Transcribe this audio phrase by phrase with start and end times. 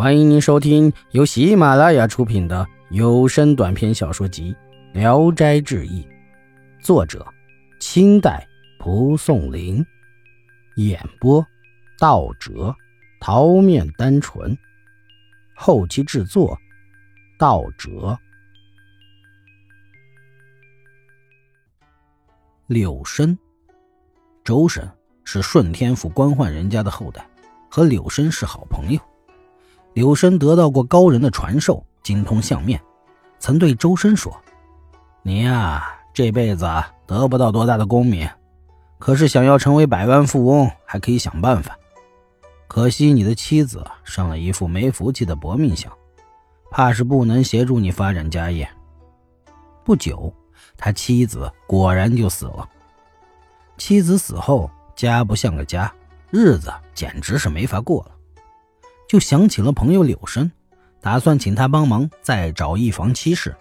[0.00, 4.56] 欢迎您收听由喜马拉雅出品的有声短篇小说集
[4.98, 6.02] 《聊斋志异》，
[6.82, 7.22] 作者：
[7.80, 8.48] 清代
[8.78, 9.84] 蒲松龄，
[10.76, 11.46] 演播：
[11.98, 12.74] 道哲、
[13.20, 14.56] 桃面单纯，
[15.54, 16.58] 后期制作：
[17.38, 18.18] 道哲。
[22.68, 23.38] 柳生，
[24.42, 24.90] 周深
[25.24, 27.28] 是顺天府官宦人家的后代，
[27.70, 29.00] 和柳生是好朋友。
[29.92, 32.80] 柳生得到过高人的传授，精通相面，
[33.38, 34.34] 曾对周深说
[35.22, 36.68] ：“你呀，这辈子
[37.06, 38.28] 得不到多大的功名，
[38.98, 41.76] 可是想要成为百万富翁，还可以想办法。
[42.68, 45.92] 可惜你的妻子生了一副没福气的薄命相，
[46.70, 48.68] 怕是不能协助你发展家业。”
[49.84, 50.32] 不久，
[50.76, 52.68] 他妻子果然就死了。
[53.76, 55.92] 妻子死后，家不像个家，
[56.30, 58.12] 日子简直是没法过了。
[59.10, 60.48] 就想起了朋友柳生，
[61.00, 63.52] 打算请他帮忙再找一房妻室。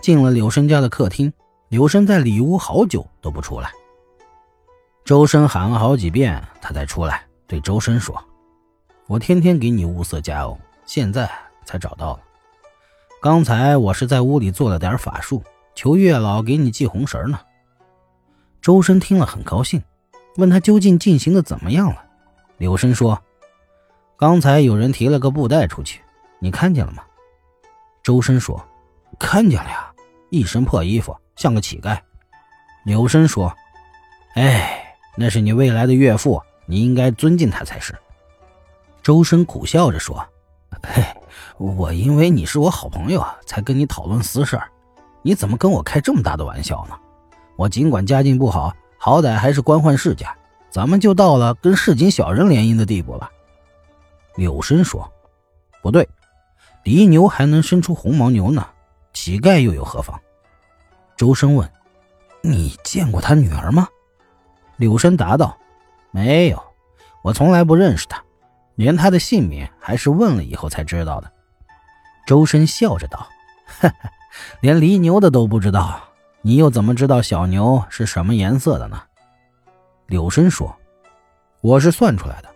[0.00, 1.32] 进了柳生家的客厅，
[1.68, 3.72] 柳生在里屋好久都不出来。
[5.04, 8.22] 周深喊了好几遍，他才出来，对周深说
[9.08, 10.56] ：“我天天给你物色佳偶，
[10.86, 11.28] 现在
[11.64, 12.20] 才找到了。
[13.20, 15.42] 刚才我是在屋里做了点法术，
[15.74, 17.40] 求月老给你系红绳呢。”
[18.62, 19.82] 周深听了很高兴，
[20.36, 22.04] 问他究竟进行的怎么样了。
[22.58, 23.20] 柳生说。
[24.16, 26.00] 刚才有人提了个布袋出去，
[26.38, 27.02] 你看见了吗？
[28.02, 28.64] 周深说
[29.18, 29.92] ：“看见了呀，
[30.30, 31.98] 一身破衣服，像个乞丐。”
[32.84, 33.54] 柳生说
[34.34, 37.94] ：“哎，那是你未来的岳父，你应该尊敬他才是。”
[39.02, 40.24] 周深苦笑着说
[40.82, 41.04] ：“嘿，
[41.58, 44.68] 我因为你是我好朋友，才跟你讨论私事儿，
[45.22, 46.96] 你怎么跟我开这么大的玩笑呢？
[47.56, 50.36] 我尽管家境不好，好歹还是官宦世家，
[50.70, 53.28] 咱们就到了跟市井小人联姻的地步了？”
[54.36, 55.10] 柳生说
[55.82, 56.08] ：“不对，
[56.84, 58.66] 犁牛还能生出红毛牛呢，
[59.12, 60.18] 乞丐又有何妨？”
[61.16, 61.70] 周深问
[62.42, 63.86] ：“你见过他女儿吗？”
[64.76, 65.56] 柳生答道
[66.10, 66.62] ：“没有，
[67.22, 68.22] 我从来不认识他，
[68.74, 71.30] 连他的姓名还是问了以后才知道的。”
[72.26, 73.28] 周深笑着道
[73.66, 74.10] ：“哈哈，
[74.60, 76.00] 连犁牛的都不知道，
[76.40, 79.02] 你又怎么知道小牛是什么颜色的呢？”
[80.06, 80.74] 柳生说
[81.60, 82.48] ：“我是算出来的。”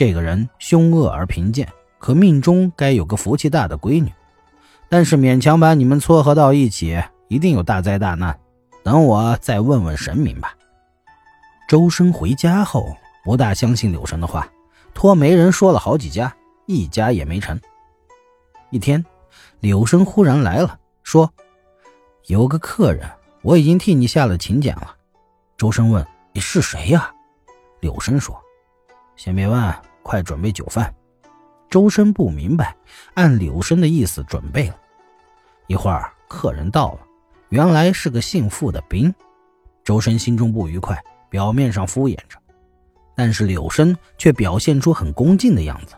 [0.00, 4.10] 这个人凶恶而贫贱，可命中该有个福气大的闺女，
[4.88, 8.40] 但是勉强把你们撮合到一起，一定有大灾大难。
[8.82, 10.56] 等我再问问神明吧。
[11.68, 14.48] 周生回家后不大相信柳生的话，
[14.94, 16.34] 托媒人说了好几家，
[16.64, 17.60] 一家也没成。
[18.70, 19.04] 一天，
[19.58, 21.30] 柳生忽然来了，说
[22.24, 23.06] ：“有个客人，
[23.42, 24.96] 我已经替你下了请柬了。”
[25.58, 26.02] 周生问
[26.32, 27.12] ：“你是谁呀？”
[27.80, 28.34] 柳生说
[29.14, 29.62] ：“先别问。”
[30.02, 30.92] 快准备酒饭！
[31.68, 32.76] 周深不明白，
[33.14, 34.76] 按柳生的意思准备了。
[35.68, 37.00] 一会儿，客人到了，
[37.50, 39.14] 原来是个姓傅的兵。
[39.84, 42.36] 周深心中不愉快，表面上敷衍着，
[43.14, 45.94] 但是柳生却表现出很恭敬的样子。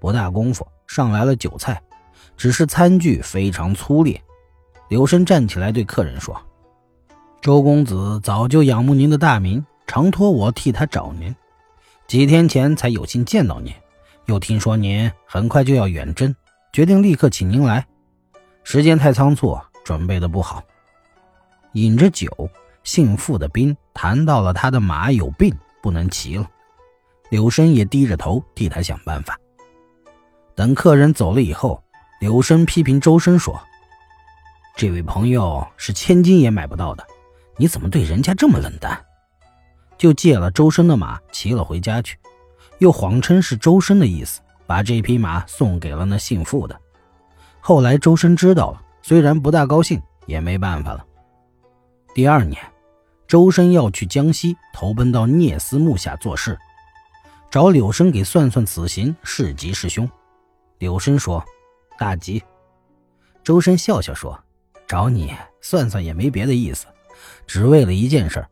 [0.00, 1.80] 不大功夫，上来了酒菜，
[2.36, 4.20] 只是餐具非常粗劣。
[4.88, 6.36] 柳生站起来对客人说
[7.40, 11.34] ：“周公子早就仰慕您的大名，常托我替他找您。”
[12.06, 13.74] 几天前才有幸见到您，
[14.26, 16.32] 又听说您很快就要远征，
[16.72, 17.84] 决定立刻请您来。
[18.62, 20.62] 时间太仓促，准备的不好。
[21.72, 22.28] 饮着酒，
[22.84, 25.52] 姓傅的兵谈到了他的马有病，
[25.82, 26.48] 不能骑了。
[27.28, 29.36] 柳生也低着头替他想办法。
[30.54, 31.82] 等客人走了以后，
[32.20, 33.60] 柳生批评周深说
[34.76, 37.04] ：“这位朋友是千金也买不到的，
[37.56, 38.96] 你怎么对人家这么冷淡？”
[39.98, 42.18] 就借了周深的马骑了回家去，
[42.78, 46.78] 又谎称是周深的意思，把这匹马送给了那姓傅的。
[47.60, 51.04] 后来周深知道了，虽然不大高兴，也没办法了。
[52.14, 52.62] 第二年，
[53.26, 56.58] 周深要去江西投奔到聂司慕下做事，
[57.50, 60.08] 找柳生给算算此行是吉是凶。
[60.78, 61.44] 柳生说
[61.98, 62.42] ：“大吉。”
[63.42, 64.38] 周深笑笑说
[64.86, 66.86] ：“找你算算也没别的意思，
[67.46, 68.46] 只为了一件事。”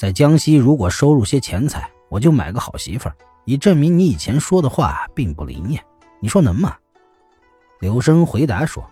[0.00, 3.14] 在江西，如果收入些钱财，我就买个好媳妇儿，
[3.44, 5.84] 以证明你以前说的话并不灵验。
[6.20, 6.74] 你说能吗？
[7.80, 8.82] 柳生回答说：“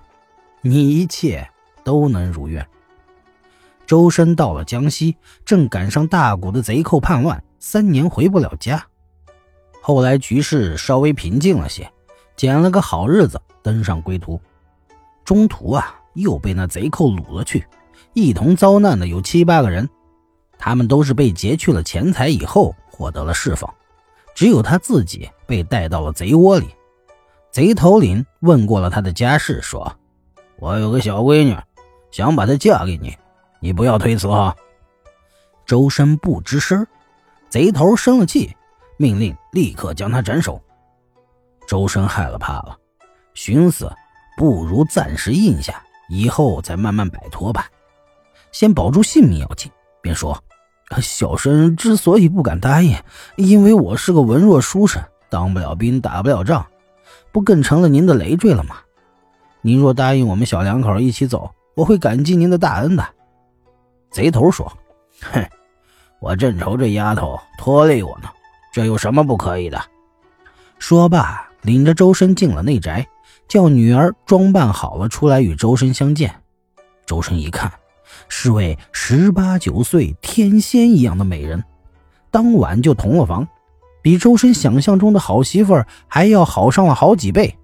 [0.61, 1.49] 你一切
[1.83, 2.69] 都能如愿。”
[3.89, 5.17] 周深到了江西，
[5.47, 8.85] 正赶上大股的贼寇叛乱，三年回不了家。
[9.81, 11.91] 后来局势稍微平静了些，
[12.37, 14.39] 捡了个好日子登上归途。
[15.25, 17.65] 中途啊，又被那贼寇掳了去，
[18.13, 19.89] 一同遭难的有七八个人。
[20.59, 23.73] 他们都是被劫去了钱财以后获得了释放，
[24.35, 26.69] 只有他自己被带到了贼窝里。
[27.51, 29.97] 贼头领问过了他的家世，说
[30.61, 31.57] ：“我有个小闺女，
[32.11, 33.17] 想把她嫁给你，
[33.61, 34.55] 你不要推辞哈。”
[35.65, 36.87] 周深不吱声，
[37.49, 38.55] 贼头生了气，
[38.97, 40.61] 命令立刻将他斩首。
[41.67, 42.77] 周深害了怕了，
[43.35, 43.91] 寻思
[44.37, 47.67] 不如暂时应下，以后再慢慢摆脱吧，
[48.53, 49.71] 先保住性命要紧。
[50.01, 50.41] 便说
[51.01, 52.97] ：“小生之所以不敢答应，
[53.37, 56.67] 因为我是个文弱书生，当不了兵，打不了仗，
[57.31, 58.77] 不更成了您的累赘了吗？
[59.61, 63.07] 您若答应我们小两口一起走，我会感激您的大恩的。”
[64.11, 64.73] 贼头说
[65.33, 65.45] ：“哼。”
[66.21, 68.29] 我正愁这丫头拖累我呢，
[68.73, 69.81] 这有什么不可以的？
[70.81, 73.07] 说罢，领着周深进了内宅，
[73.47, 76.35] 叫女儿装扮好了出来与周深相见。
[77.07, 77.71] 周深一看，
[78.29, 81.63] 是位十八九岁天仙一样的美人，
[82.31, 83.47] 当晚就同了房，
[84.03, 87.55] 比周深想象中的好媳妇儿还要好上了好几倍。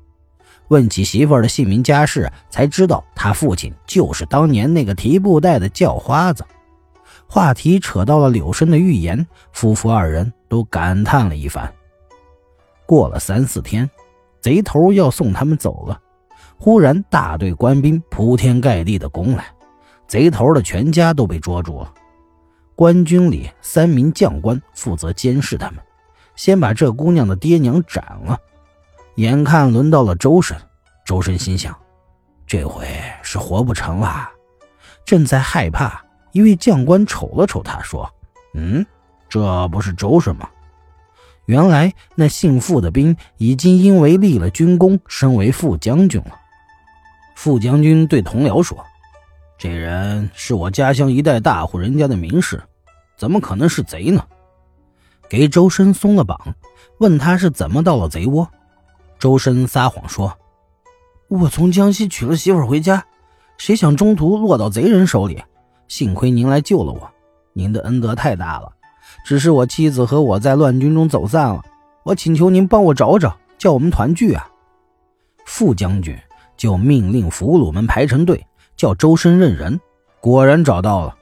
[0.68, 6.44] 问起媳妇儿的姓名家世，才知道他父亲就是当年那个提布袋的叫花子。
[7.26, 11.70] 话题扯到了柳生的预言，夫妇二人都感叹了一番。
[12.86, 13.88] 过了三四天，
[14.40, 16.00] 贼头要送他们走了，
[16.58, 19.44] 忽然大队官兵铺天盖地的攻来，
[20.06, 21.92] 贼头的全家都被捉住了。
[22.76, 25.78] 官军里三名将官负责监视他们，
[26.34, 28.38] 先把这姑娘的爹娘斩了。
[29.16, 30.56] 眼看轮到了周深，
[31.06, 31.76] 周深心想，
[32.46, 32.86] 这回
[33.22, 34.28] 是活不成了，
[35.04, 36.04] 正在害怕。
[36.32, 38.12] 一位将官瞅了瞅他，说
[38.54, 38.84] ：“嗯，
[39.28, 40.48] 这不是周深吗？”
[41.46, 46.32] 原来那姓傅的兵已经因为立了军功，升为副将军了。
[47.36, 48.84] 副将军对同僚说
[49.56, 52.62] ：“这人是我家乡一代大户人家的名士，
[53.16, 54.24] 怎么可能是贼呢？”
[55.28, 56.38] 给周深松了绑，
[56.98, 58.48] 问他是怎么到了贼窝。
[59.18, 60.36] 周深撒谎说
[61.28, 63.04] ：“我从江西娶了媳妇回家，
[63.56, 65.42] 谁想中途落到贼人手里。”
[65.88, 67.10] 幸亏您来救了我，
[67.52, 68.72] 您的恩德太大了。
[69.24, 71.62] 只是我妻子和我在乱军中走散了，
[72.04, 74.48] 我请求您帮我找找，叫我们团聚啊！
[75.46, 76.16] 副将军
[76.56, 78.46] 就命令俘虏们排成队，
[78.84, 79.80] 叫周深认人。
[80.20, 81.16] 果然找到了。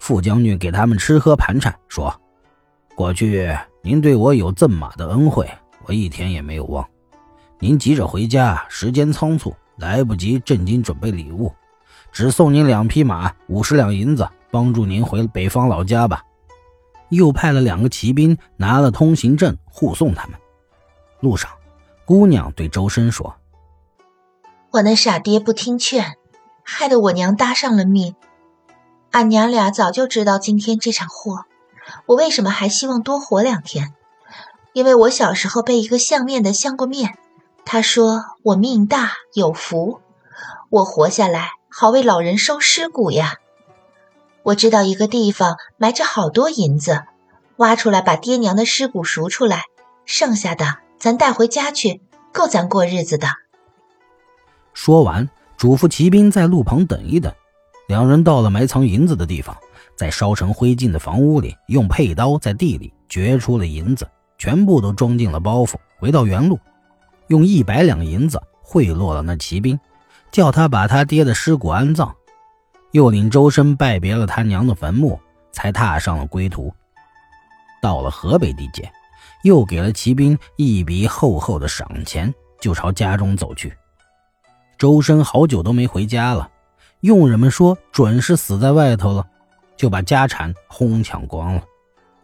[0.00, 2.12] 副将军给他们吃喝盘缠，说
[2.96, 5.48] ：“过去您对我有赠马的恩惠，
[5.84, 6.84] 我一天也没有忘。
[7.60, 11.54] 您急着回家，时间仓促，来不及正经准备礼物。”
[12.10, 16.24] 只送您两匹马，五十两银子，帮助您回北方老家吧。
[17.10, 20.36] 又派了两个骑兵拿了通行证护送他们。
[21.20, 21.48] 路上，
[22.04, 23.36] 姑娘对周深说
[24.72, 26.17] ：“我那傻爹不听劝，
[26.70, 28.14] 害得我娘搭上了命。
[29.10, 31.44] 俺娘俩早就知道今天这场祸，
[32.04, 33.94] 我为什么还希望多活两天？
[34.74, 37.16] 因为我小时候被一个相面的相过面，
[37.64, 40.00] 他说我命大有福，
[40.68, 43.34] 我活下来。”好为老人收尸骨呀！
[44.42, 47.04] 我知道一个地方埋着好多银子，
[47.56, 49.64] 挖出来把爹娘的尸骨赎出来，
[50.04, 52.00] 剩下的咱带回家去，
[52.32, 53.28] 够咱过日子的。
[54.72, 55.28] 说完，
[55.58, 57.30] 嘱咐骑兵在路旁等一等。
[57.88, 59.56] 两人到了埋藏银子的地方，
[59.96, 64.08] 在烧成灰烬的房屋里，用佩刀在地里掘出了银子，
[64.38, 66.58] 全部都装进了包袱，回到原路，
[67.26, 69.78] 用一百两银子贿赂了那骑兵。
[70.30, 72.14] 叫他把他爹的尸骨安葬，
[72.92, 75.18] 又领周深拜别了他娘的坟墓，
[75.50, 76.70] 才踏上了归途。
[77.80, 78.92] 到了河北地界，
[79.42, 83.72] 又给了骑兵一笔厚厚的赏钱，就朝家中走去。
[84.78, 86.48] 周深好久都没回家了，
[87.00, 89.26] 佣人们说准是死在外头了，
[89.76, 91.62] 就把家产哄抢光了。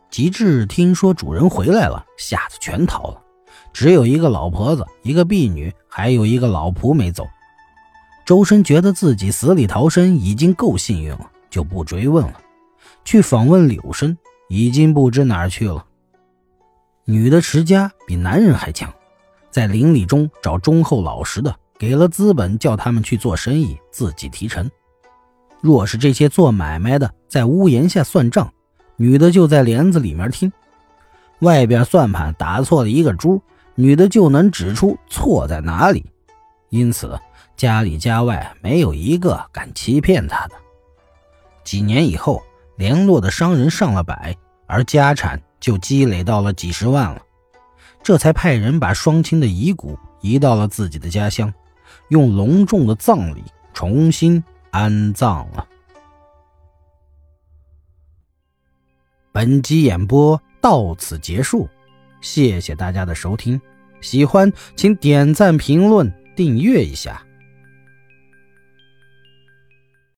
[0.09, 3.21] 及至听说主人回来了，吓得全逃了，
[3.73, 7.27] 只有一个老婆子、一个婢女，还有一个老仆没走。
[8.25, 12.41] 周深觉得自己死里逃生已经够幸运了，就不追问了。
[13.05, 14.17] 去访问柳生，
[14.49, 15.85] 已经不知哪儿去了。
[17.05, 18.95] 女的持家比男人还强，
[19.51, 24.71] 在邻里中找忠厚老实的，给了资本叫他们去做生意，自己提成。
[25.61, 28.53] 若是这些做买卖的在屋檐下算账，
[28.97, 30.53] 女的就在帘子里面听。
[31.41, 33.43] 外边算盘打错了一个珠，
[33.75, 36.05] 女的就能指出错在哪里。
[36.71, 37.19] 因此。
[37.57, 40.57] 家里家外没有一个敢欺骗他的。
[41.63, 42.43] 几年以后，
[42.77, 47.23] 联络的商人上了百，而家产就积累到了几十万了。
[48.03, 51.55] 这才派人把双亲的遗骨移到了自己的家乡，
[52.09, 55.67] 用隆重的葬礼重新安葬了。
[59.33, 61.69] 本集演播到此结束，
[62.21, 63.61] 谢谢大家的收听。
[64.01, 67.24] 喜欢请点赞、评论、订阅一下。